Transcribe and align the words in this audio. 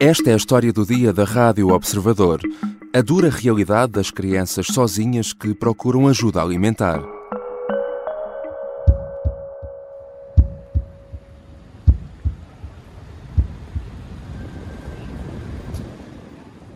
Esta 0.00 0.30
é 0.30 0.34
a 0.34 0.36
história 0.36 0.72
do 0.72 0.86
dia 0.86 1.12
da 1.12 1.24
Rádio 1.24 1.70
Observador. 1.70 2.40
A 2.94 3.00
dura 3.00 3.28
realidade 3.28 3.94
das 3.94 4.12
crianças 4.12 4.68
sozinhas 4.68 5.32
que 5.32 5.52
procuram 5.52 6.06
ajuda 6.06 6.40
alimentar. 6.40 7.02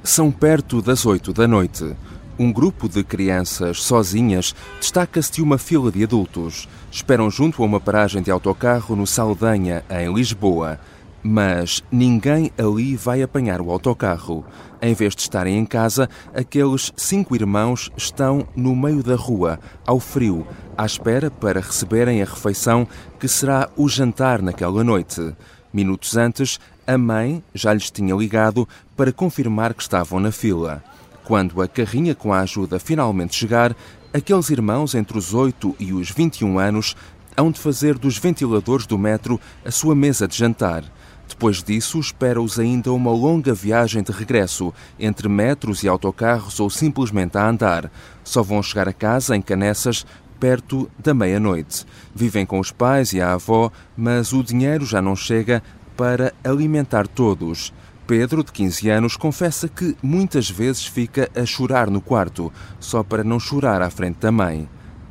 São 0.02 0.32
perto 0.32 0.82
das 0.82 1.06
oito 1.06 1.32
da 1.32 1.46
noite. 1.46 1.94
Um 2.36 2.52
grupo 2.52 2.88
de 2.88 3.04
crianças 3.04 3.80
sozinhas 3.82 4.52
destaca-se 4.80 5.30
de 5.30 5.42
uma 5.42 5.58
fila 5.58 5.92
de 5.92 6.02
adultos. 6.02 6.68
Esperam 6.90 7.30
junto 7.30 7.62
a 7.62 7.66
uma 7.66 7.78
paragem 7.78 8.20
de 8.20 8.32
autocarro 8.32 8.96
no 8.96 9.06
Saldanha, 9.06 9.84
em 9.88 10.12
Lisboa. 10.12 10.80
Mas 11.22 11.82
ninguém 11.90 12.50
ali 12.58 12.96
vai 12.96 13.22
apanhar 13.22 13.60
o 13.60 13.70
autocarro. 13.70 14.44
Em 14.80 14.92
vez 14.92 15.14
de 15.14 15.22
estarem 15.22 15.56
em 15.56 15.64
casa, 15.64 16.08
aqueles 16.34 16.92
cinco 16.96 17.36
irmãos 17.36 17.90
estão 17.96 18.48
no 18.56 18.74
meio 18.74 19.02
da 19.02 19.14
rua, 19.14 19.60
ao 19.86 20.00
frio, 20.00 20.44
à 20.76 20.84
espera 20.84 21.30
para 21.30 21.60
receberem 21.60 22.20
a 22.20 22.24
refeição 22.24 22.88
que 23.20 23.28
será 23.28 23.70
o 23.76 23.88
jantar 23.88 24.42
naquela 24.42 24.82
noite. 24.82 25.34
Minutos 25.72 26.16
antes, 26.16 26.58
a 26.86 26.98
mãe 26.98 27.42
já 27.54 27.72
lhes 27.72 27.90
tinha 27.90 28.14
ligado 28.14 28.68
para 28.96 29.12
confirmar 29.12 29.72
que 29.72 29.82
estavam 29.82 30.18
na 30.18 30.32
fila. 30.32 30.82
Quando 31.24 31.62
a 31.62 31.68
carrinha 31.68 32.14
com 32.16 32.32
a 32.32 32.40
ajuda 32.40 32.80
finalmente 32.80 33.36
chegar, 33.36 33.76
aqueles 34.12 34.50
irmãos 34.50 34.94
entre 34.96 35.16
os 35.16 35.32
8 35.32 35.76
e 35.78 35.92
os 35.92 36.10
21 36.10 36.58
anos 36.58 36.96
hão 37.36 37.50
de 37.50 37.60
fazer 37.60 37.96
dos 37.96 38.18
ventiladores 38.18 38.86
do 38.86 38.98
metro 38.98 39.40
a 39.64 39.70
sua 39.70 39.94
mesa 39.94 40.26
de 40.26 40.36
jantar. 40.36 40.84
Depois 41.32 41.62
disso, 41.62 41.98
espera-os 41.98 42.58
ainda 42.58 42.92
uma 42.92 43.10
longa 43.10 43.54
viagem 43.54 44.02
de 44.02 44.12
regresso, 44.12 44.72
entre 45.00 45.30
metros 45.30 45.82
e 45.82 45.88
autocarros 45.88 46.60
ou 46.60 46.68
simplesmente 46.68 47.38
a 47.38 47.48
andar. 47.48 47.90
Só 48.22 48.42
vão 48.42 48.62
chegar 48.62 48.86
a 48.86 48.92
casa, 48.92 49.34
em 49.34 49.40
Canessas, 49.40 50.04
perto 50.38 50.90
da 50.98 51.14
meia-noite. 51.14 51.86
Vivem 52.14 52.44
com 52.44 52.60
os 52.60 52.70
pais 52.70 53.14
e 53.14 53.20
a 53.20 53.32
avó, 53.32 53.72
mas 53.96 54.34
o 54.34 54.42
dinheiro 54.42 54.84
já 54.84 55.00
não 55.00 55.16
chega 55.16 55.62
para 55.96 56.34
alimentar 56.44 57.08
todos. 57.08 57.72
Pedro, 58.06 58.44
de 58.44 58.52
15 58.52 58.90
anos, 58.90 59.16
confessa 59.16 59.68
que 59.68 59.96
muitas 60.02 60.50
vezes 60.50 60.84
fica 60.84 61.30
a 61.34 61.46
chorar 61.46 61.88
no 61.88 62.02
quarto, 62.02 62.52
só 62.78 63.02
para 63.02 63.24
não 63.24 63.40
chorar 63.40 63.80
à 63.80 63.88
frente 63.88 64.18
da 64.18 64.30
mãe. 64.30 64.68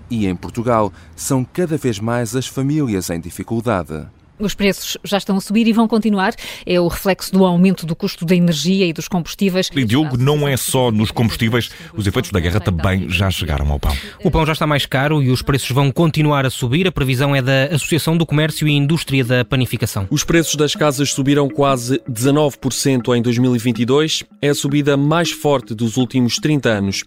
E 0.07 0.27
em 0.27 0.35
Portugal 0.35 0.93
são 1.15 1.43
cada 1.43 1.77
vez 1.77 1.99
mais 1.99 2.35
as 2.35 2.45
famílias 2.45 3.09
em 3.09 3.19
dificuldade. 3.19 4.07
Os 4.41 4.55
preços 4.55 4.97
já 5.03 5.17
estão 5.17 5.37
a 5.37 5.41
subir 5.41 5.67
e 5.67 5.73
vão 5.73 5.87
continuar. 5.87 6.33
É 6.65 6.79
o 6.79 6.87
reflexo 6.87 7.31
do 7.31 7.45
aumento 7.45 7.85
do 7.85 7.95
custo 7.95 8.25
da 8.25 8.35
energia 8.35 8.85
e 8.87 8.93
dos 8.93 9.07
combustíveis. 9.07 9.69
E 9.73 9.85
Diogo, 9.85 10.17
não 10.17 10.47
é 10.47 10.57
só 10.57 10.91
nos 10.91 11.11
combustíveis, 11.11 11.69
os 11.93 12.07
efeitos 12.07 12.31
da 12.31 12.39
guerra 12.39 12.59
também 12.59 13.07
já 13.09 13.29
chegaram 13.29 13.71
ao 13.71 13.79
pão. 13.79 13.95
O 14.23 14.31
pão 14.31 14.45
já 14.45 14.53
está 14.53 14.65
mais 14.65 14.85
caro 14.85 15.21
e 15.21 15.29
os 15.29 15.41
preços 15.41 15.69
vão 15.71 15.91
continuar 15.91 16.45
a 16.45 16.49
subir. 16.49 16.87
A 16.87 16.91
previsão 16.91 17.35
é 17.35 17.41
da 17.41 17.65
Associação 17.65 18.17
do 18.17 18.25
Comércio 18.25 18.67
e 18.67 18.71
Indústria 18.71 19.23
da 19.23 19.45
Panificação. 19.45 20.07
Os 20.09 20.23
preços 20.23 20.55
das 20.55 20.75
casas 20.75 21.11
subiram 21.11 21.47
quase 21.47 22.01
19% 22.09 23.15
em 23.15 23.21
2022. 23.21 24.23
É 24.41 24.49
a 24.49 24.55
subida 24.55 24.97
mais 24.97 25.31
forte 25.31 25.75
dos 25.75 25.97
últimos 25.97 26.37
30 26.37 26.69
anos. 26.69 27.03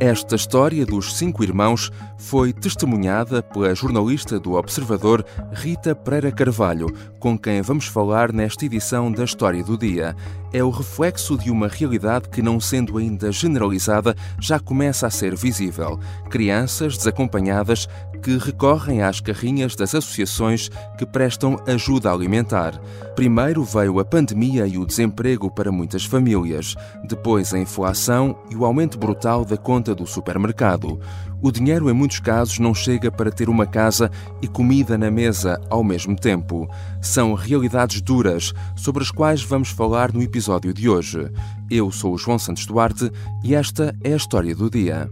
Esta 0.00 0.36
história 0.36 0.86
dos 0.86 1.16
cinco 1.16 1.42
irmãos 1.42 1.90
foi 2.16 2.52
testemunhada 2.52 3.42
pela 3.42 3.74
jornalista 3.74 4.38
do 4.38 4.52
Observador 4.52 5.26
Rita 5.52 5.92
Pereira 5.92 6.30
Carvalho, 6.30 6.86
com 7.18 7.38
quem 7.38 7.60
vamos 7.62 7.86
falar 7.86 8.32
nesta 8.32 8.64
edição 8.64 9.10
da 9.10 9.24
História 9.24 9.62
do 9.62 9.76
Dia. 9.76 10.14
É 10.52 10.62
o 10.62 10.70
reflexo 10.70 11.36
de 11.36 11.50
uma 11.50 11.68
realidade 11.68 12.28
que, 12.28 12.40
não 12.40 12.58
sendo 12.58 12.96
ainda 12.96 13.30
generalizada, 13.30 14.14
já 14.40 14.58
começa 14.58 15.06
a 15.06 15.10
ser 15.10 15.36
visível. 15.36 15.98
Crianças 16.30 16.96
desacompanhadas 16.96 17.88
que 18.22 18.36
recorrem 18.36 19.02
às 19.02 19.20
carrinhas 19.20 19.76
das 19.76 19.94
associações 19.94 20.70
que 20.96 21.06
prestam 21.06 21.56
ajuda 21.66 22.10
alimentar. 22.10 22.80
Primeiro 23.14 23.62
veio 23.64 23.98
a 23.98 24.04
pandemia 24.04 24.66
e 24.66 24.78
o 24.78 24.86
desemprego 24.86 25.50
para 25.50 25.72
muitas 25.72 26.04
famílias, 26.04 26.74
depois 27.04 27.52
a 27.52 27.58
inflação 27.58 28.36
e 28.50 28.56
o 28.56 28.64
aumento 28.64 28.98
brutal 28.98 29.44
da 29.44 29.56
conta 29.56 29.94
do 29.94 30.06
supermercado. 30.06 30.98
O 31.40 31.52
dinheiro, 31.52 31.88
em 31.88 31.92
muitos 31.92 32.18
casos, 32.18 32.58
não 32.58 32.74
chega 32.74 33.12
para 33.12 33.30
ter 33.30 33.48
uma 33.48 33.64
casa 33.64 34.10
e 34.42 34.48
comida 34.48 34.98
na 34.98 35.08
mesa 35.08 35.60
ao 35.70 35.84
mesmo 35.84 36.16
tempo. 36.16 36.68
São 37.00 37.32
realidades 37.34 38.00
duras 38.00 38.52
sobre 38.76 39.04
as 39.04 39.10
quais 39.12 39.40
vamos 39.40 39.68
falar 39.68 40.12
no 40.12 40.20
episódio 40.20 40.74
de 40.74 40.88
hoje. 40.88 41.30
Eu 41.70 41.92
sou 41.92 42.14
o 42.14 42.18
João 42.18 42.40
Santos 42.40 42.66
Duarte 42.66 43.10
e 43.44 43.54
esta 43.54 43.94
é 44.02 44.14
a 44.14 44.16
história 44.16 44.54
do 44.54 44.68
dia. 44.68 45.08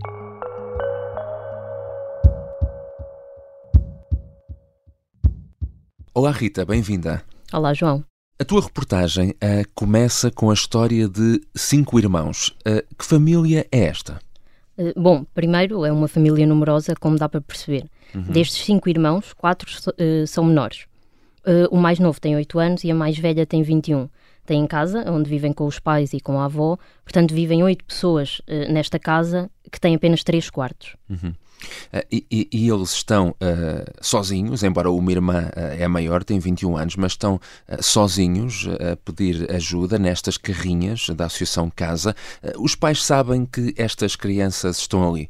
Olá 6.12 6.32
Rita, 6.32 6.64
bem-vinda. 6.64 7.22
Olá 7.52 7.72
João. 7.72 8.02
A 8.38 8.44
tua 8.44 8.62
reportagem 8.62 9.30
uh, 9.30 9.66
começa 9.74 10.30
com 10.30 10.50
a 10.50 10.54
história 10.54 11.08
de 11.08 11.40
cinco 11.54 11.98
irmãos. 12.00 12.48
Uh, 12.66 12.82
que 12.98 13.04
família 13.04 13.66
é 13.70 13.84
esta? 13.84 14.25
Uh, 14.78 15.00
bom, 15.00 15.24
primeiro 15.34 15.84
é 15.84 15.92
uma 15.92 16.08
família 16.08 16.46
numerosa, 16.46 16.94
como 16.94 17.16
dá 17.16 17.28
para 17.28 17.40
perceber. 17.40 17.84
Uhum. 18.14 18.22
Destes 18.22 18.64
cinco 18.64 18.88
irmãos, 18.88 19.32
quatro 19.32 19.70
são 20.26 20.44
menores. 20.44 20.86
o 21.70 21.76
mais 21.76 21.98
novo 21.98 22.20
tem 22.20 22.36
8 22.36 22.58
anos 22.58 22.84
e 22.84 22.90
a 22.90 22.94
mais 22.94 23.18
velha 23.18 23.46
tem 23.46 23.62
21. 23.62 24.08
Têm 24.44 24.66
casa, 24.66 25.04
onde 25.10 25.28
vivem 25.28 25.52
com 25.52 25.66
os 25.66 25.78
pais 25.78 26.12
e 26.12 26.20
com 26.20 26.38
a 26.38 26.44
avó, 26.44 26.78
portanto 27.04 27.34
vivem 27.34 27.64
oito 27.64 27.84
pessoas 27.84 28.40
nesta 28.68 28.96
casa 28.96 29.50
que 29.72 29.80
tem 29.80 29.94
apenas 29.96 30.22
três 30.22 30.48
quartos. 30.48 30.94
Uhum. 31.10 31.32
Uh, 31.92 32.02
e, 32.10 32.48
e, 32.52 32.68
eles 32.68 32.92
estão 32.92 33.30
uh, 33.30 33.92
sozinhos, 34.00 34.62
embora 34.62 34.90
uma 34.90 35.10
irmã 35.10 35.50
uh, 35.56 35.82
é 35.82 35.88
maior, 35.88 36.22
tem 36.22 36.38
21 36.38 36.76
anos, 36.76 36.96
mas 36.96 37.12
estão 37.12 37.40
sozinhos 37.80 38.68
a 38.80 38.96
pedir 38.96 39.50
ajuda 39.52 39.98
nestas 39.98 40.36
carrinhas 40.36 41.08
da 41.10 41.26
Associação 41.26 41.70
Casa. 41.70 42.14
os 42.58 42.74
pais 42.74 43.04
sabem 43.04 43.46
que 43.46 43.74
estas 43.76 44.16
crianças 44.16 44.78
estão 44.78 45.08
ali? 45.08 45.28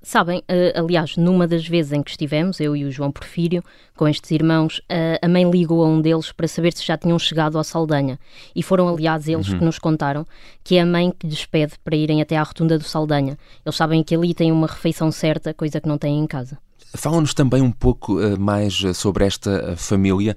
Sabem, 0.00 0.38
uh, 0.38 0.80
aliás, 0.80 1.16
numa 1.16 1.46
das 1.46 1.66
vezes 1.66 1.92
em 1.92 2.02
que 2.02 2.10
estivemos, 2.10 2.60
eu 2.60 2.76
e 2.76 2.84
o 2.84 2.90
João 2.90 3.10
Porfírio, 3.10 3.64
com 3.96 4.06
estes 4.06 4.30
irmãos, 4.30 4.78
uh, 4.78 5.18
a 5.20 5.28
mãe 5.28 5.48
ligou 5.50 5.82
a 5.82 5.88
um 5.88 6.00
deles 6.00 6.30
para 6.30 6.46
saber 6.46 6.72
se 6.72 6.86
já 6.86 6.96
tinham 6.96 7.18
chegado 7.18 7.58
à 7.58 7.64
Saldanha. 7.64 8.18
E 8.54 8.62
foram, 8.62 8.88
aliás, 8.88 9.26
eles 9.26 9.48
uhum. 9.48 9.58
que 9.58 9.64
nos 9.64 9.78
contaram 9.78 10.24
que 10.62 10.76
é 10.76 10.82
a 10.82 10.86
mãe 10.86 11.12
que 11.18 11.26
lhes 11.26 11.44
pede 11.44 11.74
para 11.84 11.96
irem 11.96 12.22
até 12.22 12.36
à 12.36 12.42
rotunda 12.44 12.78
do 12.78 12.84
Saldanha. 12.84 13.36
Eles 13.66 13.74
sabem 13.74 14.04
que 14.04 14.14
ali 14.14 14.34
tem 14.34 14.52
uma 14.52 14.68
refeição 14.68 15.10
certa, 15.10 15.52
coisa 15.52 15.80
que 15.80 15.88
não 15.88 15.98
têm 15.98 16.20
em 16.20 16.26
casa. 16.26 16.58
Fala-nos 16.94 17.34
também 17.34 17.60
um 17.60 17.72
pouco 17.72 18.20
uh, 18.20 18.38
mais 18.38 18.80
sobre 18.94 19.26
esta 19.26 19.76
família. 19.76 20.34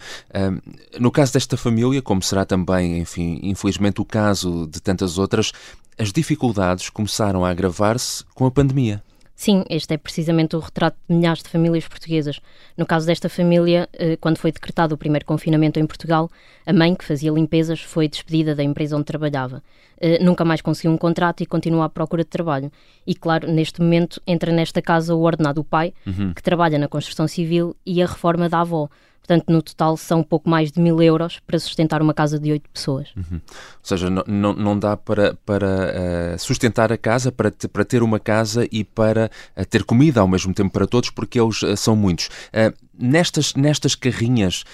No 0.99 1.11
caso 1.11 1.33
desta 1.33 1.55
família, 1.55 2.01
como 2.01 2.21
será 2.21 2.45
também, 2.45 2.99
enfim, 2.99 3.39
infelizmente 3.43 4.01
o 4.01 4.05
caso 4.05 4.67
de 4.67 4.81
tantas 4.81 5.17
outras, 5.17 5.53
as 5.97 6.11
dificuldades 6.11 6.89
começaram 6.89 7.45
a 7.45 7.51
agravar-se 7.51 8.25
com 8.33 8.45
a 8.45 8.51
pandemia. 8.51 9.03
Sim, 9.41 9.63
este 9.71 9.95
é 9.95 9.97
precisamente 9.97 10.55
o 10.55 10.59
retrato 10.59 10.95
de 11.09 11.15
milhares 11.15 11.41
de 11.41 11.49
famílias 11.49 11.87
portuguesas. 11.87 12.39
No 12.77 12.85
caso 12.85 13.07
desta 13.07 13.27
família, 13.27 13.89
eh, 13.93 14.15
quando 14.17 14.37
foi 14.37 14.51
decretado 14.51 14.93
o 14.93 14.97
primeiro 14.99 15.25
confinamento 15.25 15.79
em 15.79 15.87
Portugal, 15.87 16.29
a 16.63 16.71
mãe, 16.71 16.93
que 16.93 17.03
fazia 17.03 17.31
limpezas, 17.31 17.81
foi 17.81 18.07
despedida 18.07 18.53
da 18.53 18.63
empresa 18.63 18.95
onde 18.95 19.05
trabalhava. 19.05 19.63
Eh, 19.99 20.23
nunca 20.23 20.45
mais 20.45 20.61
conseguiu 20.61 20.91
um 20.91 20.97
contrato 20.97 21.41
e 21.41 21.47
continua 21.47 21.85
à 21.85 21.89
procura 21.89 22.23
de 22.23 22.29
trabalho. 22.29 22.71
E, 23.07 23.15
claro, 23.15 23.51
neste 23.51 23.81
momento 23.81 24.21
entra 24.27 24.51
nesta 24.51 24.79
casa 24.79 25.15
o 25.15 25.23
ordenado 25.23 25.55
do 25.55 25.63
pai, 25.63 25.91
uhum. 26.05 26.35
que 26.35 26.43
trabalha 26.43 26.77
na 26.77 26.87
construção 26.87 27.27
civil, 27.27 27.75
e 27.83 27.99
a 27.99 28.05
reforma 28.05 28.47
da 28.47 28.59
avó. 28.59 28.89
Portanto, 29.31 29.49
no 29.49 29.61
total 29.61 29.95
são 29.95 30.21
pouco 30.21 30.49
mais 30.49 30.73
de 30.73 30.81
mil 30.81 31.01
euros 31.01 31.39
para 31.47 31.57
sustentar 31.57 32.01
uma 32.01 32.13
casa 32.13 32.37
de 32.37 32.51
oito 32.51 32.69
pessoas. 32.69 33.07
Uhum. 33.15 33.39
Ou 33.39 33.81
seja, 33.81 34.09
não, 34.09 34.53
não 34.53 34.77
dá 34.77 34.97
para, 34.97 35.35
para 35.45 36.35
uh, 36.35 36.37
sustentar 36.37 36.91
a 36.91 36.97
casa, 36.97 37.31
para, 37.31 37.49
te, 37.49 37.65
para 37.65 37.85
ter 37.85 38.03
uma 38.03 38.19
casa 38.19 38.67
e 38.69 38.83
para 38.83 39.31
uh, 39.55 39.65
ter 39.65 39.85
comida 39.85 40.19
ao 40.19 40.27
mesmo 40.27 40.53
tempo 40.53 40.73
para 40.73 40.85
todos, 40.85 41.09
porque 41.09 41.39
eles 41.39 41.61
uh, 41.61 41.77
são 41.77 41.95
muitos. 41.95 42.29
nestas, 42.99 43.53
nestas 43.55 43.95
carrinhas, 43.95 44.65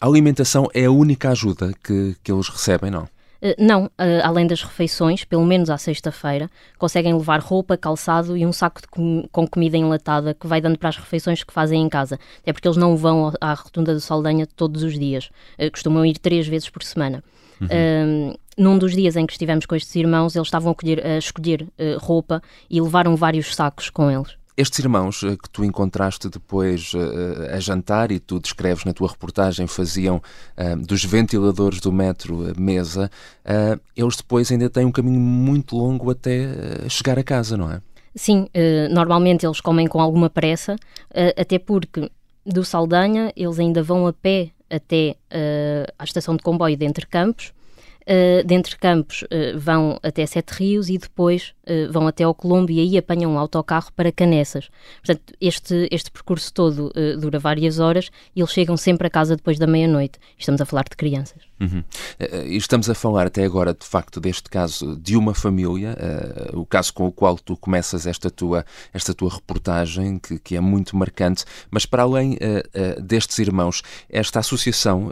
a 0.00 0.06
alimentação 0.06 0.68
é 0.74 0.86
a 0.86 0.90
única 0.90 1.30
ajuda 1.30 1.72
que, 1.84 2.16
que 2.24 2.32
eles 2.32 2.48
recebem, 2.48 2.90
não? 2.90 3.08
Eh, 3.40 3.56
não, 3.58 3.90
eh, 3.98 4.20
além 4.22 4.46
das 4.46 4.62
refeições, 4.62 5.24
pelo 5.24 5.44
menos 5.44 5.70
à 5.70 5.78
sexta-feira, 5.78 6.50
conseguem 6.78 7.14
levar 7.14 7.40
roupa, 7.40 7.76
calçado 7.76 8.36
e 8.36 8.46
um 8.46 8.52
saco 8.52 8.80
com, 8.90 9.28
com 9.30 9.46
comida 9.46 9.76
enlatada 9.76 10.34
que 10.34 10.46
vai 10.46 10.60
dando 10.60 10.78
para 10.78 10.88
as 10.88 10.96
refeições 10.96 11.42
que 11.42 11.52
fazem 11.52 11.82
em 11.82 11.88
casa. 11.88 12.18
É 12.44 12.52
porque 12.52 12.66
eles 12.66 12.76
não 12.76 12.96
vão 12.96 13.32
à 13.40 13.54
rotunda 13.54 13.92
do 13.92 14.00
Saldanha 14.00 14.46
todos 14.46 14.82
os 14.82 14.98
dias. 14.98 15.30
Uh, 15.58 15.70
costumam 15.70 16.04
ir 16.04 16.18
três 16.18 16.46
vezes 16.46 16.68
por 16.68 16.82
semana. 16.82 17.22
Uhum. 17.60 17.66
Uh, 18.32 18.38
num 18.56 18.78
dos 18.78 18.94
dias 18.94 19.16
em 19.16 19.26
que 19.26 19.32
estivemos 19.32 19.66
com 19.66 19.74
estes 19.74 19.94
irmãos, 19.96 20.34
eles 20.34 20.46
estavam 20.46 20.72
a, 20.72 20.74
colher, 20.74 21.04
a 21.04 21.18
escolher 21.18 21.62
uh, 21.62 21.98
roupa 21.98 22.42
e 22.70 22.80
levaram 22.80 23.16
vários 23.16 23.54
sacos 23.54 23.90
com 23.90 24.10
eles. 24.10 24.36
Estes 24.56 24.78
irmãos 24.78 25.20
que 25.20 25.50
tu 25.52 25.62
encontraste 25.62 26.30
depois 26.30 26.92
a 27.54 27.60
jantar 27.60 28.10
e 28.10 28.18
tu 28.18 28.40
descreves 28.40 28.84
na 28.84 28.94
tua 28.94 29.08
reportagem 29.08 29.66
faziam 29.66 30.22
dos 30.86 31.04
ventiladores 31.04 31.78
do 31.78 31.92
metro 31.92 32.52
mesa, 32.58 33.10
eles 33.94 34.16
depois 34.16 34.50
ainda 34.50 34.70
têm 34.70 34.86
um 34.86 34.90
caminho 34.92 35.20
muito 35.20 35.76
longo 35.76 36.10
até 36.10 36.88
chegar 36.88 37.18
a 37.18 37.22
casa, 37.22 37.56
não 37.56 37.70
é? 37.70 37.82
Sim, 38.14 38.48
normalmente 38.90 39.44
eles 39.44 39.60
comem 39.60 39.86
com 39.86 40.00
alguma 40.00 40.30
pressa, 40.30 40.76
até 41.36 41.58
porque 41.58 42.10
do 42.46 42.64
Saldanha 42.64 43.30
eles 43.36 43.58
ainda 43.58 43.82
vão 43.82 44.06
a 44.06 44.12
pé 44.12 44.52
até 44.70 45.16
à 45.98 46.02
estação 46.02 46.34
de 46.34 46.42
comboio 46.42 46.78
de 46.78 46.86
Entre 46.86 47.06
Campos, 47.06 47.52
Uh, 48.08 48.76
Campos 48.78 49.22
uh, 49.22 49.58
vão 49.58 49.98
até 50.00 50.24
Sete 50.26 50.50
Rios 50.52 50.88
e 50.88 50.96
depois 50.96 51.52
uh, 51.64 51.92
vão 51.92 52.06
até 52.06 52.22
ao 52.22 52.32
Colombo 52.32 52.70
e 52.70 52.78
aí 52.78 52.96
apanham 52.96 53.32
um 53.32 53.38
autocarro 53.38 53.90
para 53.96 54.12
Canessas. 54.12 54.68
Portanto, 55.04 55.34
este, 55.40 55.88
este 55.90 56.10
percurso 56.10 56.52
todo 56.52 56.92
dura 57.18 57.38
várias 57.38 57.80
horas 57.80 58.10
e 58.34 58.40
eles 58.40 58.52
chegam 58.52 58.76
sempre 58.76 59.08
a 59.08 59.10
casa 59.10 59.34
depois 59.34 59.58
da 59.58 59.66
meia-noite. 59.66 60.18
Estamos 60.38 60.60
a 60.60 60.64
falar 60.64 60.84
de 60.84 60.96
crianças. 60.96 61.42
Uhum. 61.58 61.82
Estamos 62.46 62.88
a 62.88 62.94
falar 62.94 63.26
até 63.26 63.44
agora, 63.44 63.74
de 63.74 63.86
facto, 63.86 64.20
deste 64.20 64.48
caso 64.48 64.96
de 64.96 65.16
uma 65.16 65.34
família, 65.34 65.96
o 66.52 66.64
caso 66.66 66.92
com 66.92 67.06
o 67.06 67.12
qual 67.12 67.36
tu 67.36 67.56
começas 67.56 68.06
esta 68.06 68.30
tua, 68.30 68.64
esta 68.92 69.14
tua 69.14 69.30
reportagem, 69.30 70.18
que, 70.18 70.38
que 70.38 70.56
é 70.56 70.60
muito 70.60 70.96
marcante, 70.96 71.44
mas 71.70 71.86
para 71.86 72.02
além 72.02 72.38
destes 73.02 73.38
irmãos, 73.38 73.82
esta 74.08 74.40
associação 74.40 75.10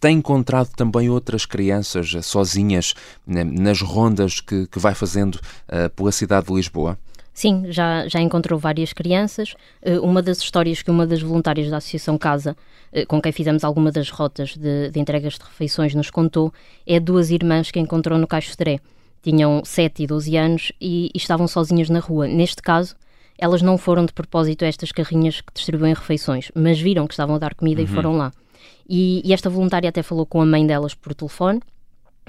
tem 0.00 0.18
encontrado 0.18 0.70
também 0.76 1.08
outras 1.10 1.44
crianças 1.46 1.99
sozinhas 2.22 2.94
né, 3.26 3.44
nas 3.44 3.80
rondas 3.80 4.40
que, 4.40 4.66
que 4.66 4.78
vai 4.78 4.94
fazendo 4.94 5.40
pela 5.94 6.12
cidade 6.12 6.46
de 6.46 6.54
Lisboa? 6.54 6.98
Sim, 7.32 7.66
já, 7.68 8.06
já 8.08 8.20
encontrou 8.20 8.58
várias 8.58 8.92
crianças. 8.92 9.54
Uma 10.02 10.20
das 10.20 10.38
histórias 10.38 10.82
que 10.82 10.90
uma 10.90 11.06
das 11.06 11.22
voluntárias 11.22 11.70
da 11.70 11.78
Associação 11.78 12.18
Casa 12.18 12.56
eh, 12.92 13.06
com 13.06 13.20
quem 13.20 13.32
fizemos 13.32 13.62
alguma 13.64 13.92
das 13.92 14.10
rotas 14.10 14.56
de, 14.56 14.90
de 14.90 15.00
entregas 15.00 15.34
de 15.34 15.44
refeições, 15.44 15.94
nos 15.94 16.10
contou, 16.10 16.52
é 16.86 16.98
duas 16.98 17.30
irmãs 17.30 17.70
que 17.70 17.78
encontrou 17.78 18.18
no 18.18 18.26
Caixo 18.26 18.56
Teré. 18.56 18.80
Tinham 19.22 19.62
7 19.64 20.02
e 20.02 20.06
12 20.06 20.36
anos 20.36 20.72
e, 20.80 21.10
e 21.14 21.18
estavam 21.18 21.46
sozinhas 21.46 21.88
na 21.88 22.00
rua. 22.00 22.26
Neste 22.26 22.62
caso, 22.62 22.96
elas 23.38 23.62
não 23.62 23.78
foram 23.78 24.04
de 24.04 24.12
propósito 24.12 24.64
a 24.64 24.68
estas 24.68 24.92
carrinhas 24.92 25.40
que 25.40 25.52
distribuem 25.54 25.94
refeições, 25.94 26.50
mas 26.54 26.80
viram 26.80 27.06
que 27.06 27.14
estavam 27.14 27.36
a 27.36 27.38
dar 27.38 27.54
comida 27.54 27.80
uhum. 27.80 27.86
e 27.86 27.90
foram 27.90 28.16
lá. 28.16 28.32
E, 28.88 29.22
e, 29.24 29.32
esta 29.32 29.48
voluntária 29.48 29.88
até 29.88 30.02
falou 30.02 30.26
com 30.26 30.40
a 30.40 30.46
mãe 30.46 30.66
delas 30.66 30.94
por 30.94 31.14
telefone, 31.14 31.60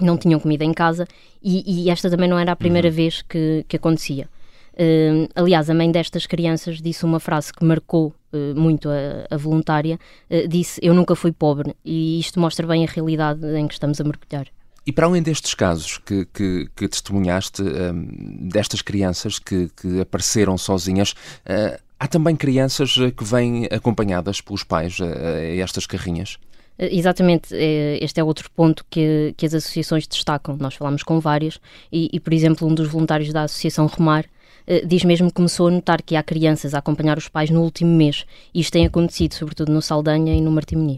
não 0.03 0.18
tinham 0.18 0.39
comida 0.39 0.63
em 0.63 0.74
casa, 0.74 1.07
e, 1.42 1.86
e 1.86 1.89
esta 1.89 2.09
também 2.09 2.30
não 2.30 2.38
era 2.38 2.51
a 2.51 2.56
primeira 2.56 2.88
uhum. 2.89 2.94
vez 2.94 3.21
que, 3.21 3.65
que 3.68 3.75
acontecia. 3.75 4.27
Uh, 4.74 5.27
aliás, 5.36 5.69
a 5.69 5.74
mãe 5.74 5.92
destas 5.92 6.25
crianças 6.25 6.81
disse 6.81 7.03
uma 7.03 7.19
frase 7.19 7.53
que 7.53 7.63
marcou 7.63 8.13
uh, 8.33 8.59
muito 8.59 8.89
a, 8.89 9.27
a 9.30 9.38
voluntária: 9.38 10.00
uh, 10.30 10.48
disse, 10.48 10.80
Eu 10.81 10.94
nunca 10.94 11.15
fui 11.15 11.31
pobre, 11.31 11.75
e 11.83 12.19
isto 12.19 12.39
mostra 12.39 12.65
bem 12.65 12.86
a 12.86 12.88
realidade 12.88 13.45
em 13.57 13.68
que 13.68 13.74
estamos 13.74 14.00
a 14.00 14.03
mergulhar. 14.03 14.48
E 14.86 14.92
para 14.92 15.06
além 15.06 15.21
destes 15.21 15.53
casos 15.53 16.00
que, 16.00 16.25
que, 16.33 16.68
que 16.75 16.88
testemunhaste, 16.88 17.62
um, 17.62 18.47
destas 18.47 18.81
crianças 18.81 19.38
que, 19.38 19.69
que 19.80 20.00
apareceram 20.01 20.57
sozinhas, 20.57 21.13
há 22.00 22.07
também 22.07 22.36
crianças 22.36 22.95
que 23.15 23.24
vêm 23.24 23.65
acompanhadas 23.65 24.42
pelos 24.42 24.63
pais 24.63 24.97
a 25.00 25.39
estas 25.62 25.86
carrinhas? 25.86 26.39
Exatamente, 26.89 27.54
este 27.54 28.19
é 28.19 28.24
outro 28.24 28.50
ponto 28.51 28.83
que, 28.89 29.33
que 29.38 29.45
as 29.45 29.54
associações 29.54 30.07
destacam. 30.07 30.57
Nós 30.60 30.74
falamos 30.74 31.04
com 31.04 31.19
várias, 31.19 31.60
e, 31.92 32.10
e, 32.12 32.19
por 32.19 32.33
exemplo, 32.33 32.68
um 32.68 32.74
dos 32.74 32.88
voluntários 32.88 33.31
da 33.31 33.44
Associação 33.44 33.86
Remar 33.86 34.25
eh, 34.68 34.86
diz 34.86 35.04
mesmo 35.04 35.28
que 35.28 35.33
começou 35.33 35.68
a 35.68 35.72
notar 35.72 36.01
que 36.01 36.16
há 36.16 36.24
crianças 36.24 36.74
a 36.74 36.80
acompanhar 36.80 37.18
os 37.18 37.28
pais 37.28 37.50
no 37.50 37.62
último 37.62 37.95
mês. 37.95 38.25
Isto 38.54 38.74
tem 38.74 38.86
acontecido, 38.86 39.33
sobretudo 39.33 39.72
no 39.72 39.81
Saldanha 39.81 40.33
e 40.36 40.42
no 40.42 40.51
Martim. 40.51 40.98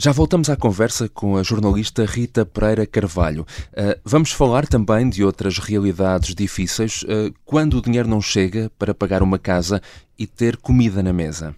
Já 0.00 0.12
voltamos 0.12 0.48
à 0.48 0.56
conversa 0.56 1.08
com 1.08 1.36
a 1.36 1.42
jornalista 1.42 2.04
Rita 2.04 2.46
Pereira 2.46 2.86
Carvalho. 2.86 3.42
Uh, 3.72 4.00
vamos 4.04 4.30
falar 4.30 4.66
também 4.66 5.10
de 5.10 5.24
outras 5.24 5.58
realidades 5.58 6.36
difíceis 6.36 7.02
uh, 7.02 7.34
quando 7.44 7.78
o 7.78 7.82
dinheiro 7.82 8.08
não 8.08 8.20
chega 8.20 8.70
para 8.78 8.94
pagar 8.94 9.24
uma 9.24 9.40
casa 9.40 9.82
e 10.16 10.24
ter 10.24 10.56
comida 10.56 11.02
na 11.02 11.12
mesa. 11.12 11.54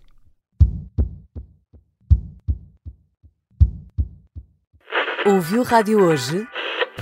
Ouviu 5.27 5.63
Rádio 5.63 6.03
Hoje? 6.03 6.49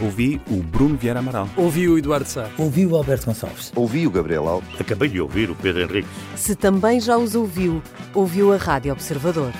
Ouvi 0.00 0.40
o 0.50 0.56
Bruno 0.62 0.96
Vieira 0.96 1.20
Amaral. 1.20 1.48
Ouvi 1.56 1.88
o 1.88 1.96
Eduardo 1.96 2.28
Sá. 2.28 2.50
Ouvi 2.58 2.84
o 2.84 2.96
Alberto 2.96 3.26
Gonçalves. 3.26 3.72
Ouvi 3.76 4.06
o 4.06 4.10
Gabriel 4.10 4.48
Alves. 4.48 4.68
Acabei 4.80 5.08
de 5.08 5.20
ouvir 5.20 5.50
o 5.50 5.54
Pedro 5.54 5.82
Henrique. 5.82 6.08
Se 6.36 6.56
também 6.56 7.00
já 7.00 7.16
os 7.16 7.34
ouviu, 7.34 7.80
ouviu 8.12 8.52
a 8.52 8.56
Rádio 8.56 8.92
Observador. 8.92 9.52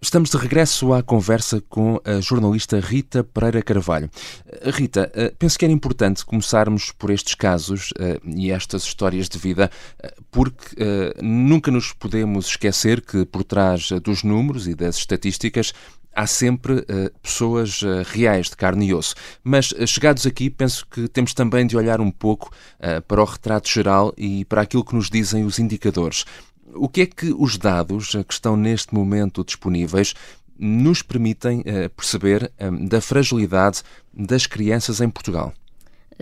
Estamos 0.00 0.30
de 0.30 0.36
regresso 0.36 0.92
à 0.92 1.02
conversa 1.02 1.62
com 1.68 2.00
a 2.04 2.20
jornalista 2.20 2.80
Rita 2.80 3.22
Pereira 3.22 3.62
Carvalho. 3.62 4.10
Rita, 4.64 5.10
eh, 5.14 5.32
penso 5.38 5.56
que 5.56 5.64
era 5.64 5.72
importante 5.72 6.26
começarmos 6.26 6.90
por 6.90 7.10
estes 7.10 7.34
casos 7.36 7.94
eh, 7.98 8.20
e 8.26 8.50
estas 8.50 8.82
histórias 8.82 9.28
de 9.28 9.38
vida, 9.38 9.70
eh, 10.02 10.12
porque 10.30 11.14
nunca 11.22 11.70
nos 11.70 11.92
podemos 11.92 12.48
esquecer 12.48 13.00
que 13.00 13.24
por 13.24 13.44
trás 13.44 13.90
dos 14.02 14.24
números 14.24 14.66
e 14.66 14.74
das 14.74 14.96
estatísticas 14.96 15.72
há 16.14 16.26
sempre 16.26 16.74
uh, 16.74 17.10
pessoas 17.22 17.82
uh, 17.82 18.02
reais 18.04 18.50
de 18.50 18.56
carne 18.56 18.88
e 18.88 18.94
osso. 18.94 19.14
Mas 19.42 19.72
uh, 19.72 19.86
chegados 19.86 20.26
aqui, 20.26 20.50
penso 20.50 20.86
que 20.86 21.08
temos 21.08 21.34
também 21.34 21.66
de 21.66 21.76
olhar 21.76 22.00
um 22.00 22.10
pouco 22.10 22.50
para 23.06 23.22
o 23.22 23.24
retrato 23.24 23.68
geral 23.68 24.12
e 24.16 24.44
para 24.44 24.62
aquilo 24.62 24.84
que 24.84 24.94
nos 24.94 25.08
dizem 25.08 25.44
os 25.44 25.58
indicadores. 25.58 26.24
O 26.74 26.88
que 26.88 27.02
é 27.02 27.06
que 27.06 27.32
os 27.36 27.56
dados 27.56 28.10
que 28.26 28.32
estão 28.32 28.56
neste 28.56 28.94
momento 28.94 29.44
disponíveis 29.44 30.14
nos 30.58 31.02
permitem 31.02 31.62
perceber 31.96 32.50
da 32.88 33.00
fragilidade 33.00 33.82
das 34.12 34.46
crianças 34.46 35.00
em 35.00 35.08
Portugal? 35.08 35.54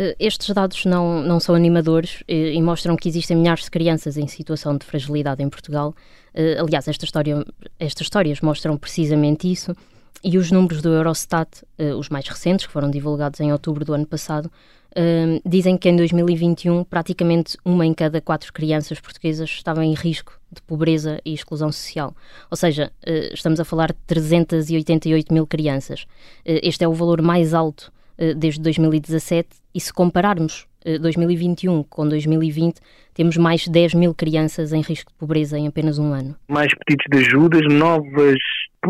Eh, 0.00 0.16
estes 0.18 0.48
dados 0.54 0.86
não, 0.86 1.22
não 1.22 1.38
são 1.38 1.54
animadores 1.54 2.24
e, 2.26 2.34
eh, 2.34 2.54
e, 2.54 2.62
mostram 2.62 2.96
que 2.96 3.06
existem 3.06 3.36
milhares 3.36 3.64
de 3.64 3.70
crianças 3.70 4.16
em 4.16 4.26
situação 4.26 4.76
de 4.78 4.86
fragilidade 4.86 5.42
em 5.42 5.48
Portugal. 5.50 5.94
Uh, 6.34 6.62
aliás, 6.62 6.88
esta 6.88 7.04
história, 7.04 7.44
estas 7.78 8.06
histórias 8.06 8.40
mostram 8.40 8.78
precisamente 8.78 9.50
isso. 9.50 9.76
E 10.24 10.38
os 10.38 10.50
números 10.50 10.80
do 10.80 10.90
Eurostat, 10.90 11.48
os 11.98 12.10
mais 12.10 12.28
recentes, 12.28 12.66
que 12.66 12.72
foram 12.72 12.90
divulgados 12.90 13.40
em 13.40 13.52
outubro 13.52 13.86
do 13.86 13.94
ano 13.94 14.06
passado, 14.06 14.52
dizem 15.46 15.78
que 15.78 15.88
em 15.88 15.96
2021 15.96 16.84
praticamente 16.84 17.56
uma 17.64 17.86
em 17.86 17.94
cada 17.94 18.20
quatro 18.20 18.52
crianças 18.52 19.00
portuguesas 19.00 19.48
estava 19.48 19.82
em 19.82 19.94
risco 19.94 20.38
de 20.52 20.60
pobreza 20.60 21.18
e 21.24 21.32
exclusão 21.32 21.72
social. 21.72 22.14
Ou 22.50 22.56
seja, 22.56 22.92
estamos 23.32 23.60
a 23.60 23.64
falar 23.64 23.92
de 23.92 23.98
388 24.06 25.32
mil 25.32 25.46
crianças. 25.46 26.04
este 26.44 26.84
é 26.84 26.88
o 26.88 26.92
valor 26.92 27.22
mais 27.22 27.54
alto 27.54 27.90
eh, 27.90 27.99
desde 28.36 28.60
2017 28.60 29.48
e 29.74 29.80
se 29.80 29.92
compararmos 29.92 30.66
2021 31.00 31.80
eh, 31.80 31.84
com 31.88 32.08
2020, 32.08 32.80
temos 33.14 33.36
mais 33.36 33.62
de 33.62 33.70
10 33.70 33.94
mil 33.94 34.14
crianças 34.14 34.72
em 34.72 34.80
risco 34.80 35.12
de 35.12 35.18
pobreza 35.18 35.58
em 35.58 35.68
apenas 35.68 35.98
um 35.98 36.12
ano. 36.12 36.34
Mais 36.48 36.68
pedidos 36.86 37.06
de 37.10 37.18
ajudas, 37.18 37.62
novas, 37.72 38.38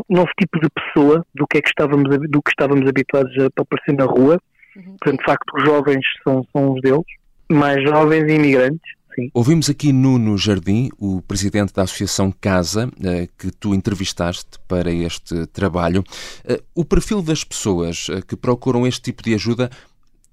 novo 0.08 0.30
tipo 0.38 0.60
de 0.60 0.68
pessoa 0.70 1.25
do 1.34 1.46
que, 1.46 1.58
é 1.58 1.60
que 1.60 1.68
estávamos, 1.68 2.16
do 2.28 2.42
que 2.42 2.50
estávamos 2.50 2.88
habituados 2.88 3.32
a 3.38 3.46
aparecer 3.60 3.94
na 3.94 4.04
rua. 4.04 4.38
Uhum. 4.76 4.96
Portanto, 5.00 5.18
de 5.18 5.25
facto, 5.25 5.52
os 5.56 5.64
jovens 5.64 6.04
são, 6.22 6.46
são 6.52 6.72
uns 6.72 6.80
deles, 6.80 7.04
mais 7.50 7.82
jovens 7.82 8.30
e 8.30 8.34
imigrantes. 8.37 9.00
Sim. 9.21 9.31
Ouvimos 9.35 9.69
aqui 9.69 9.93
Nuno 9.93 10.39
Jardim, 10.39 10.89
o 10.99 11.21
presidente 11.21 11.75
da 11.75 11.83
Associação 11.83 12.33
Casa, 12.33 12.91
eh, 13.05 13.29
que 13.37 13.50
tu 13.50 13.75
entrevistaste 13.75 14.59
para 14.67 14.91
este 14.91 15.47
trabalho. 15.49 16.03
Eh, 16.43 16.62
o 16.75 16.87
perfil 16.87 17.21
das 17.21 17.45
pessoas 17.45 18.07
eh, 18.09 18.23
que 18.27 18.35
procuram 18.35 18.87
este 18.87 19.03
tipo 19.03 19.23
de 19.23 19.35
ajuda 19.35 19.71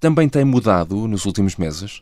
também 0.00 0.26
tem 0.26 0.42
mudado 0.42 1.06
nos 1.06 1.26
últimos 1.26 1.56
meses? 1.56 2.00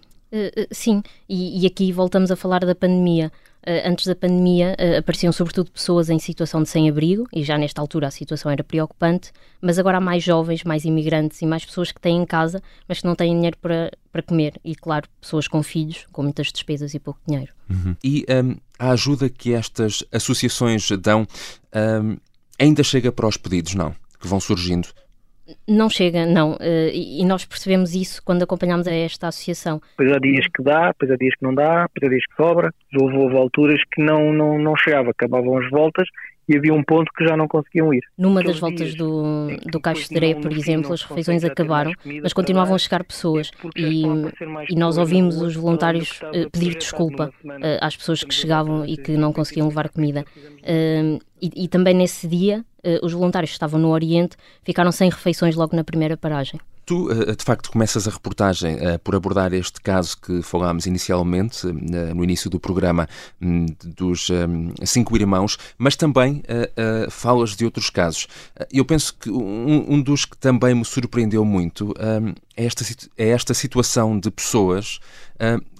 Sim, 0.70 1.02
e, 1.28 1.62
e, 1.62 1.66
aqui 1.66 1.90
voltamos 1.92 2.30
a 2.30 2.36
falar 2.36 2.64
da 2.64 2.74
pandemia. 2.74 3.32
Uh, 3.66 3.88
antes 3.88 4.06
da 4.06 4.14
pandemia 4.14 4.76
uh, 4.78 4.98
apareciam 4.98 5.32
sobretudo 5.32 5.72
pessoas 5.72 6.08
em 6.08 6.20
situação 6.20 6.62
de 6.62 6.68
sem-abrigo, 6.68 7.26
e 7.32 7.42
já 7.42 7.58
nesta 7.58 7.80
altura 7.80 8.06
a 8.06 8.10
situação 8.12 8.50
era 8.50 8.62
preocupante, 8.62 9.32
mas 9.60 9.76
agora 9.76 9.98
há 9.98 10.00
mais 10.00 10.22
jovens, 10.22 10.62
mais 10.62 10.84
imigrantes 10.84 11.42
e 11.42 11.46
mais 11.46 11.64
pessoas 11.64 11.90
que 11.90 12.00
têm 12.00 12.22
em 12.22 12.24
casa, 12.24 12.62
mas 12.86 13.00
que 13.00 13.06
não 13.06 13.16
têm 13.16 13.34
dinheiro 13.34 13.56
para, 13.60 13.90
para 14.12 14.22
comer. 14.22 14.60
E, 14.64 14.76
claro, 14.76 15.08
pessoas 15.20 15.48
com 15.48 15.62
filhos, 15.62 16.06
com 16.12 16.22
muitas 16.22 16.52
despesas 16.52 16.94
e 16.94 17.00
pouco 17.00 17.18
dinheiro. 17.26 17.52
Uhum. 17.68 17.96
E 18.04 18.24
um, 18.30 18.56
a 18.78 18.90
ajuda 18.90 19.28
que 19.28 19.52
estas 19.52 20.04
associações 20.12 20.88
dão 21.00 21.26
um, 21.74 22.16
ainda 22.58 22.84
chega 22.84 23.10
para 23.10 23.26
os 23.26 23.36
pedidos, 23.36 23.74
não? 23.74 23.94
Que 24.20 24.28
vão 24.28 24.38
surgindo? 24.38 24.88
Não 25.68 25.88
chega, 25.88 26.26
não. 26.26 26.56
Eh, 26.60 26.90
e 26.94 27.24
nós 27.24 27.44
percebemos 27.44 27.94
isso 27.94 28.22
quando 28.24 28.42
acompanhámos 28.42 28.86
a 28.86 28.92
esta 28.92 29.28
associação. 29.28 29.80
Pois 29.96 30.10
há 30.10 30.18
dias 30.18 30.46
que 30.54 30.62
dá, 30.62 30.92
pois 30.98 31.10
há 31.10 31.16
dias 31.16 31.34
que 31.34 31.44
não 31.44 31.54
dá, 31.54 31.88
pois 31.94 32.06
há 32.06 32.08
dias 32.08 32.26
que 32.26 32.36
sobra. 32.36 32.72
Houve, 33.00 33.16
houve 33.16 33.36
alturas 33.36 33.80
que 33.92 34.02
não, 34.02 34.32
não, 34.32 34.58
não 34.58 34.76
chegava, 34.76 35.10
acabavam 35.10 35.58
as 35.58 35.70
voltas 35.70 36.08
e 36.48 36.56
havia 36.56 36.72
um 36.72 36.82
ponto 36.82 37.10
que 37.12 37.26
já 37.26 37.36
não 37.36 37.48
conseguiam 37.48 37.92
ir. 37.92 38.02
Numa 38.16 38.42
das 38.42 38.58
voltas 38.58 38.94
do, 38.94 39.48
do 39.66 39.80
Caixo 39.80 40.08
de 40.08 40.16
Areia, 40.16 40.36
por 40.36 40.52
exemplo, 40.52 40.92
as 40.92 41.02
refeições 41.02 41.44
acabaram, 41.44 41.92
mas 42.22 42.32
continuavam 42.32 42.74
a 42.74 42.78
chegar 42.78 43.02
pessoas 43.02 43.50
e, 43.74 44.04
e 44.70 44.76
nós 44.76 44.96
ouvimos 44.96 45.40
os 45.40 45.56
voluntários 45.56 46.20
uh, 46.22 46.48
pedir 46.50 46.76
desculpa 46.76 47.32
uh, 47.44 47.50
às 47.80 47.96
pessoas 47.96 48.22
que 48.22 48.32
chegavam 48.32 48.84
e 48.86 48.96
que 48.96 49.16
não 49.16 49.32
conseguiam 49.32 49.68
levar 49.68 49.88
comida. 49.88 50.24
Uh, 50.62 51.18
e, 51.42 51.64
e, 51.64 51.68
também 51.68 51.94
nesse 51.94 52.26
dia, 52.26 52.64
os 53.02 53.12
voluntários 53.12 53.50
que 53.50 53.56
estavam 53.56 53.80
no 53.80 53.88
Oriente 53.90 54.36
ficaram 54.62 54.92
sem 54.92 55.10
refeições 55.10 55.54
logo 55.54 55.74
na 55.74 55.84
primeira 55.84 56.16
paragem. 56.16 56.60
Tu, 56.86 57.10
eh, 57.10 57.34
de 57.34 57.44
facto, 57.44 57.72
começas 57.72 58.06
a 58.06 58.12
reportagem 58.12 58.76
uh, 58.76 58.98
por 59.02 59.16
abordar 59.16 59.52
este 59.52 59.80
caso 59.80 60.16
que 60.20 60.40
falámos 60.40 60.86
inicialmente, 60.86 61.66
no 61.66 62.22
início 62.22 62.48
do 62.48 62.60
programa, 62.60 63.08
um, 63.42 63.66
dos 63.84 64.30
um, 64.30 64.72
cinco 64.84 65.16
irmãos, 65.16 65.58
mas 65.76 65.96
também 65.96 66.44
falas 67.10 67.56
de 67.56 67.64
outros 67.64 67.90
casos. 67.90 68.28
Eu 68.72 68.84
penso 68.84 69.16
que 69.18 69.28
um, 69.28 70.00
dos 70.00 70.24
que 70.24 70.36
também 70.36 70.74
me 70.74 70.84
surpreendeu 70.84 71.44
muito 71.44 71.92
é, 72.56 72.64
esta, 72.64 72.84
é 73.18 73.28
esta 73.28 73.52
situação 73.52 74.18
de 74.18 74.30
pessoas 74.30 75.00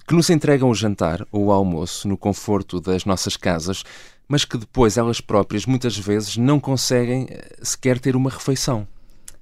que 0.07 0.15
nos 0.15 0.29
entregam 0.29 0.69
o 0.69 0.75
jantar 0.75 1.25
ou 1.31 1.45
o 1.45 1.51
almoço 1.51 2.07
no 2.07 2.17
conforto 2.17 2.81
das 2.81 3.05
nossas 3.05 3.37
casas, 3.37 3.83
mas 4.27 4.45
que 4.45 4.57
depois 4.57 4.97
elas 4.97 5.21
próprias 5.21 5.65
muitas 5.65 5.97
vezes 5.97 6.37
não 6.37 6.59
conseguem 6.59 7.27
sequer 7.61 7.99
ter 7.99 8.15
uma 8.15 8.29
refeição. 8.29 8.87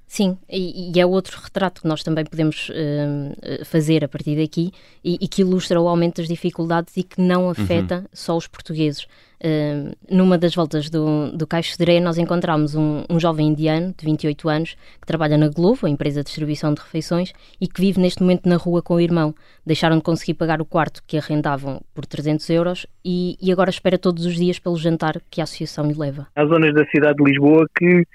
Sim, 0.07 0.37
e, 0.49 0.91
e, 0.95 0.99
é 0.99 1.05
outro 1.05 1.41
retrato 1.41 1.81
que 1.81 1.87
nós 1.87 2.03
também 2.03 2.23
podemos 2.23 2.69
uh, 2.69 3.65
fazer 3.65 4.03
a 4.05 4.07
partir 4.07 4.37
daqui 4.37 4.71
e, 5.03 5.17
e, 5.19 5.27
que 5.27 5.41
ilustra 5.41 5.81
o 5.81 5.87
aumento 5.87 6.17
das 6.17 6.27
dificuldades 6.27 6.95
e 6.95 7.03
que 7.03 7.19
não 7.19 7.49
afeta 7.49 7.97
uhum. 7.97 8.05
só 8.13 8.37
os 8.37 8.47
portugueses. 8.47 9.07
Uh, 9.43 9.95
numa 10.09 10.37
das 10.37 10.55
voltas 10.55 10.89
do, 10.89 11.31
do 11.31 11.45
Caixo 11.45 11.75
de 11.75 11.83
Areia, 11.83 11.99
nós 11.99 12.17
encontramos 12.17 12.75
um, 12.75 13.03
um, 13.09 13.19
jovem 13.19 13.47
indiano 13.47 13.93
de 13.97 14.05
28 14.05 14.47
anos 14.47 14.75
que 15.01 15.05
trabalha 15.05 15.37
na 15.37 15.49
Globo, 15.49 15.85
a 15.85 15.89
empresa 15.89 16.21
de 16.21 16.27
distribuição 16.27 16.73
de 16.73 16.81
refeições, 16.81 17.33
e 17.59 17.67
que 17.67 17.81
vive 17.81 17.99
neste 17.99 18.21
momento 18.21 18.47
na 18.47 18.55
rua 18.55 18.81
com 18.81 18.95
o 18.95 19.01
irmão. 19.01 19.35
Deixaram 19.65 19.97
de 19.97 20.03
conseguir 20.03 20.35
pagar 20.35 20.61
o 20.61 20.65
quarto 20.65 21.03
que 21.05 21.17
arrendavam 21.17 21.81
por 21.93 22.05
300 22.05 22.49
euros 22.51 22.87
e, 23.03 23.37
e 23.41 23.51
agora 23.51 23.69
espera 23.69 23.97
todos 23.97 24.25
os 24.25 24.35
dias 24.35 24.59
pelo 24.59 24.77
jantar 24.77 25.19
que 25.29 25.41
a 25.41 25.43
associação 25.43 25.87
lhe 25.87 25.97
leva. 25.97 26.27
Há 26.35 26.45
zonas 26.45 26.73
da 26.73 26.85
cidade 26.85 27.17
de 27.17 27.31
Lisboa 27.31 27.67
que 27.77 28.05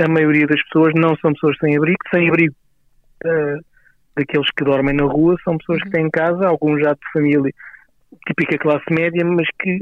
a 0.00 0.08
maioria 0.08 0.46
das 0.46 0.62
pessoas 0.64 0.92
não 0.94 1.16
são 1.16 1.32
pessoas 1.32 1.56
sem 1.58 1.76
abrigo, 1.76 1.98
sem 2.12 2.28
abrigo 2.28 2.54
uh, 3.24 3.64
daqueles 4.16 4.50
que 4.56 4.64
dormem 4.64 4.94
na 4.94 5.04
rua, 5.04 5.36
são 5.44 5.56
pessoas 5.58 5.80
que 5.82 5.88
uhum. 5.88 5.92
têm 5.92 6.10
casa, 6.10 6.46
alguns 6.46 6.80
já 6.80 6.92
de 6.92 7.00
família 7.12 7.52
típica 8.26 8.58
classe 8.58 8.84
média, 8.90 9.24
mas 9.24 9.46
que 9.60 9.78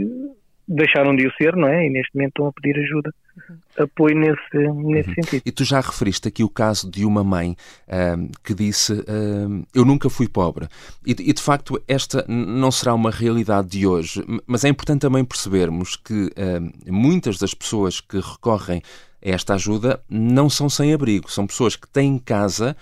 deixaram 0.66 1.14
de 1.14 1.26
o 1.26 1.32
ser, 1.34 1.54
não 1.56 1.68
é? 1.68 1.86
E 1.86 1.90
neste 1.90 2.14
momento 2.14 2.30
estão 2.30 2.46
a 2.46 2.52
pedir 2.52 2.78
ajuda. 2.80 3.12
Apoio 3.78 4.16
nesse, 4.16 4.56
nesse 4.74 5.08
uhum. 5.08 5.14
sentido. 5.14 5.42
E 5.44 5.50
tu 5.50 5.64
já 5.64 5.80
referiste 5.80 6.28
aqui 6.28 6.44
o 6.44 6.48
caso 6.48 6.90
de 6.90 7.04
uma 7.04 7.24
mãe 7.24 7.56
uh, 7.88 8.30
que 8.44 8.54
disse: 8.54 8.92
uh, 8.92 9.66
Eu 9.74 9.84
nunca 9.84 10.08
fui 10.10 10.28
pobre. 10.28 10.68
E, 11.06 11.12
e, 11.12 11.32
de 11.32 11.42
facto, 11.42 11.82
esta 11.88 12.24
não 12.28 12.70
será 12.70 12.94
uma 12.94 13.10
realidade 13.10 13.68
de 13.68 13.86
hoje, 13.86 14.24
mas 14.46 14.64
é 14.64 14.68
importante 14.68 15.00
também 15.00 15.24
percebermos 15.24 15.96
que 15.96 16.26
uh, 16.26 16.92
muitas 16.92 17.38
das 17.38 17.54
pessoas 17.54 18.00
que 18.00 18.18
recorrem 18.18 18.82
esta 19.20 19.54
ajuda 19.54 20.02
não 20.10 20.50
são 20.50 20.68
sem 20.68 20.92
abrigo, 20.92 21.30
são 21.30 21.46
pessoas 21.46 21.76
que 21.76 21.88
têm 21.88 22.18
casa, 22.18 22.76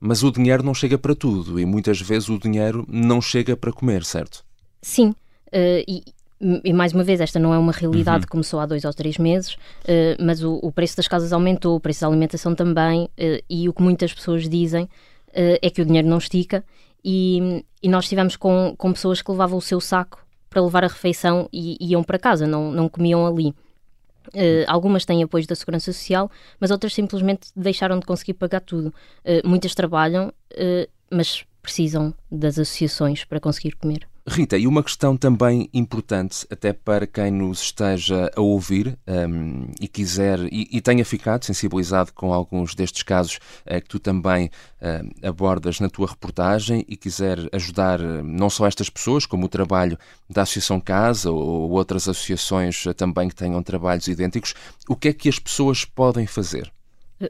mas 0.00 0.22
o 0.24 0.30
dinheiro 0.30 0.62
não 0.62 0.74
chega 0.74 0.98
para 0.98 1.14
tudo 1.14 1.58
e 1.58 1.64
muitas 1.64 2.00
vezes 2.00 2.28
o 2.28 2.38
dinheiro 2.38 2.84
não 2.88 3.22
chega 3.22 3.56
para 3.56 3.72
comer, 3.72 4.04
certo? 4.04 4.44
Sim, 4.82 5.10
uh, 5.10 5.84
e, 5.88 6.02
e 6.40 6.72
mais 6.72 6.92
uma 6.92 7.04
vez, 7.04 7.20
esta 7.20 7.38
não 7.38 7.54
é 7.54 7.58
uma 7.58 7.72
realidade, 7.72 8.24
uhum. 8.24 8.30
começou 8.30 8.60
há 8.60 8.66
dois 8.66 8.84
ou 8.84 8.92
três 8.92 9.18
meses, 9.18 9.54
uh, 9.54 10.22
mas 10.22 10.42
o, 10.42 10.58
o, 10.62 10.70
preço 10.72 10.96
das 10.96 11.08
casas 11.08 11.32
aumentou, 11.32 11.76
o 11.76 11.80
preço 11.80 12.02
da 12.02 12.08
alimentação 12.08 12.54
também, 12.54 13.04
uh, 13.04 13.42
e 13.48 13.68
o 13.68 13.72
que 13.72 13.82
muitas 13.82 14.12
pessoas 14.12 14.48
dizem 14.48 14.88
é 15.36 15.68
que 15.68 15.82
o 15.82 15.84
dinheiro 15.84 16.06
não 16.06 16.18
estica, 16.18 16.64
e, 17.04 17.64
e 17.82 17.88
nós 17.88 18.04
estivemos 18.04 18.36
com, 18.36 18.72
com 18.78 18.92
pessoas 18.92 19.20
que 19.20 19.28
levavam 19.32 19.58
o 19.58 19.60
seu 19.60 19.80
saco 19.80 20.24
para 20.48 20.62
levar 20.62 20.84
a 20.84 20.88
refeição 20.88 21.48
e 21.52 21.76
iam 21.80 22.04
para 22.04 22.20
casa, 22.20 22.46
não, 22.46 22.70
não 22.70 22.88
comiam 22.88 23.26
ali. 23.26 23.52
Uh, 24.28 24.64
algumas 24.68 25.04
têm 25.04 25.22
apoio 25.22 25.46
da 25.46 25.54
Segurança 25.54 25.92
Social, 25.92 26.30
mas 26.58 26.70
outras 26.70 26.94
simplesmente 26.94 27.48
deixaram 27.54 27.98
de 27.98 28.06
conseguir 28.06 28.34
pagar 28.34 28.60
tudo. 28.60 28.88
Uh, 29.24 29.46
muitas 29.46 29.74
trabalham, 29.74 30.28
uh, 30.28 30.90
mas 31.10 31.44
precisam 31.60 32.14
das 32.30 32.58
associações 32.58 33.24
para 33.24 33.40
conseguir 33.40 33.72
comer. 33.72 34.08
Rita, 34.26 34.56
e 34.56 34.66
uma 34.66 34.82
questão 34.82 35.18
também 35.18 35.68
importante, 35.74 36.46
até 36.50 36.72
para 36.72 37.06
quem 37.06 37.30
nos 37.30 37.60
esteja 37.60 38.30
a 38.34 38.40
ouvir 38.40 38.98
um, 39.06 39.66
e 39.78 39.86
quiser 39.86 40.40
e, 40.50 40.66
e, 40.72 40.80
tenha 40.80 41.04
ficado 41.04 41.44
sensibilizado 41.44 42.10
com 42.14 42.32
alguns 42.32 42.74
destes 42.74 43.02
casos 43.02 43.36
uh, 43.66 43.82
que 43.82 43.88
tu 43.88 43.98
também 43.98 44.46
uh, 44.80 45.28
abordas 45.28 45.78
na 45.78 45.90
tua 45.90 46.06
reportagem 46.06 46.86
e 46.88 46.96
quiser 46.96 47.38
ajudar 47.52 48.00
uh, 48.00 48.22
não 48.24 48.48
só 48.48 48.66
estas 48.66 48.88
pessoas, 48.88 49.26
como 49.26 49.44
o 49.44 49.48
trabalho 49.48 49.98
da 50.28 50.40
Associação 50.40 50.80
Casa 50.80 51.30
ou, 51.30 51.38
ou 51.38 51.70
outras 51.72 52.08
associações 52.08 52.82
também 52.96 53.28
que 53.28 53.34
tenham 53.34 53.62
trabalhos 53.62 54.08
idênticos, 54.08 54.54
o 54.88 54.96
que 54.96 55.08
é 55.08 55.12
que 55.12 55.28
as 55.28 55.38
pessoas 55.38 55.84
podem 55.84 56.26
fazer? 56.26 56.73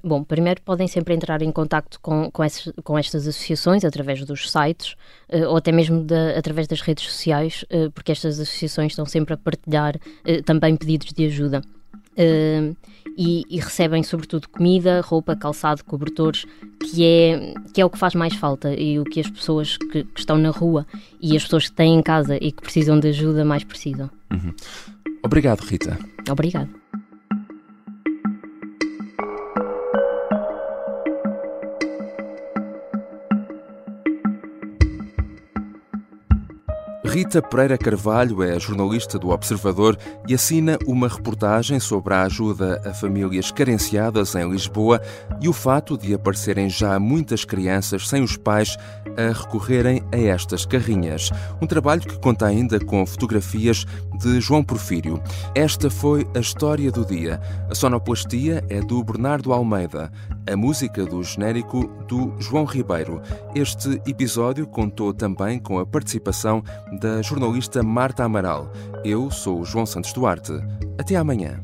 Bom, 0.02 0.24
primeiro 0.24 0.60
podem 0.62 0.86
sempre 0.86 1.14
entrar 1.14 1.42
em 1.42 1.50
contato 1.50 1.98
com, 2.00 2.30
com, 2.30 2.44
esses, 2.44 2.72
com 2.82 2.98
estas 2.98 3.26
associações 3.26 3.84
através 3.84 4.24
dos 4.24 4.50
sites 4.50 4.94
uh, 5.32 5.48
ou 5.48 5.56
até 5.56 5.72
mesmo 5.72 6.06
através 6.36 6.66
das 6.66 6.80
redes 6.80 7.04
sociais, 7.04 7.64
uh, 7.64 7.90
porque 7.90 8.12
estas 8.12 8.40
associações 8.40 8.92
estão 8.92 9.06
sempre 9.06 9.34
a 9.34 9.36
partilhar 9.36 9.96
uh, 9.96 10.42
também 10.44 10.76
pedidos 10.76 11.12
de 11.12 11.26
ajuda. 11.26 11.62
E, 13.16 13.44
e, 13.48 13.58
recebem 13.58 14.02
sobretudo 14.02 14.48
comida, 14.48 15.00
roupa, 15.00 15.34
calçado, 15.34 15.84
cobertores, 15.84 16.44
que 16.80 17.04
é, 17.04 17.54
que 17.72 17.80
é 17.80 17.84
o 17.84 17.90
que 17.90 17.98
faz 17.98 18.14
mais 18.14 18.34
falta 18.34 18.72
e 18.72 18.98
o 19.00 19.04
que 19.04 19.20
as 19.20 19.28
pessoas 19.28 19.76
que, 19.76 20.04
que 20.04 20.20
estão 20.20 20.38
na 20.38 20.50
rua 20.50 20.86
e 21.20 21.36
as 21.36 21.42
pessoas 21.42 21.68
que 21.68 21.74
têm 21.74 21.94
em 21.94 22.02
casa 22.02 22.36
e 22.36 22.52
que 22.52 22.62
precisam 22.62 22.98
de 22.98 23.08
ajuda 23.08 23.44
mais 23.44 23.64
precisam. 23.64 24.08
Uhum. 24.32 24.54
Obrigado, 25.24 25.60
Rita. 25.60 25.98
Obrigado. 26.28 26.83
Rita 37.14 37.40
Pereira 37.40 37.78
Carvalho 37.78 38.42
é 38.42 38.58
jornalista 38.58 39.20
do 39.20 39.28
Observador 39.28 39.96
e 40.26 40.34
assina 40.34 40.76
uma 40.84 41.06
reportagem 41.06 41.78
sobre 41.78 42.12
a 42.12 42.22
ajuda 42.22 42.82
a 42.84 42.92
famílias 42.92 43.52
carenciadas 43.52 44.34
em 44.34 44.50
Lisboa 44.50 45.00
e 45.40 45.48
o 45.48 45.52
fato 45.52 45.96
de 45.96 46.12
aparecerem 46.12 46.68
já 46.68 46.98
muitas 46.98 47.44
crianças 47.44 48.08
sem 48.08 48.20
os 48.20 48.36
pais 48.36 48.76
a 49.16 49.32
recorrerem 49.32 50.02
a 50.12 50.16
estas 50.16 50.64
carrinhas. 50.64 51.30
Um 51.60 51.66
trabalho 51.66 52.02
que 52.02 52.18
conta 52.18 52.46
ainda 52.46 52.78
com 52.78 53.04
fotografias 53.06 53.84
de 54.20 54.40
João 54.40 54.62
Porfírio. 54.62 55.22
Esta 55.54 55.90
foi 55.90 56.26
a 56.34 56.40
história 56.40 56.90
do 56.90 57.04
dia. 57.04 57.40
A 57.70 57.74
sonoplastia 57.74 58.64
é 58.68 58.80
do 58.80 59.02
Bernardo 59.02 59.52
Almeida, 59.52 60.10
a 60.50 60.56
música 60.56 61.04
do 61.04 61.22
genérico 61.22 61.86
do 62.08 62.34
João 62.40 62.64
Ribeiro. 62.64 63.20
Este 63.54 64.00
episódio 64.06 64.66
contou 64.66 65.12
também 65.12 65.58
com 65.58 65.78
a 65.78 65.86
participação 65.86 66.62
da 67.00 67.22
jornalista 67.22 67.82
Marta 67.82 68.24
Amaral. 68.24 68.72
Eu 69.04 69.30
sou 69.30 69.60
o 69.60 69.64
João 69.64 69.86
Santos 69.86 70.12
Duarte. 70.12 70.52
Até 70.98 71.16
amanhã. 71.16 71.60